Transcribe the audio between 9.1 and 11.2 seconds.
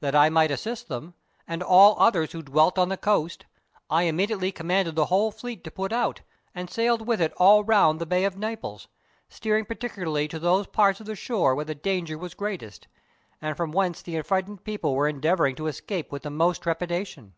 steering particularly to those parts of the